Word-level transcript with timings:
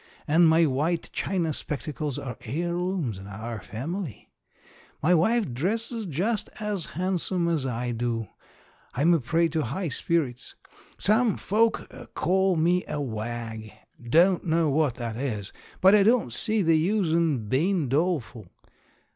And 0.27 0.49
my 0.49 0.65
white 0.65 1.11
china 1.13 1.53
spectacles 1.53 2.17
are 2.17 2.35
heirlooms 2.41 3.19
in 3.19 3.27
our 3.27 3.61
family. 3.61 4.31
My 5.03 5.13
wife 5.13 5.53
dresses 5.53 6.07
just 6.07 6.49
as 6.59 6.85
handsome 6.97 7.47
as 7.47 7.67
I 7.67 7.91
do. 7.91 8.27
I'm 8.95 9.13
a 9.13 9.19
prey 9.19 9.47
to 9.49 9.61
high 9.61 9.89
spirits. 9.89 10.55
Some 10.97 11.37
folk 11.37 11.83
call 12.15 12.55
me 12.55 12.83
a 12.87 12.99
"wag." 12.99 13.69
Don't 14.01 14.43
know 14.43 14.71
what 14.71 14.95
that 14.95 15.17
is, 15.17 15.53
but 15.81 15.93
I 15.93 16.01
don't 16.01 16.33
see 16.33 16.63
the 16.63 16.77
use 16.79 17.13
in 17.13 17.47
bein' 17.47 17.87
doleful. 17.87 18.47